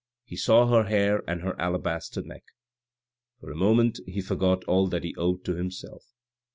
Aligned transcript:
He 0.23 0.35
saw 0.35 0.65
her 0.65 0.85
hair 0.89 1.21
and 1.29 1.41
her 1.43 1.55
alabaster 1.61 2.23
neck. 2.23 2.41
For 3.39 3.51
a 3.51 3.55
moment 3.55 3.99
he 4.07 4.19
forgot 4.19 4.63
all 4.63 4.89
he 4.89 5.13
owed 5.15 5.45
to 5.45 5.53
himself. 5.53 6.07